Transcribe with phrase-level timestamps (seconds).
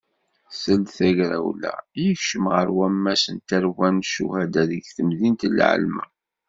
[0.61, 6.05] Seld tagrawla, yekcem ɣer wammas n tarwa n ccuhada deg temdint n Lɛelma.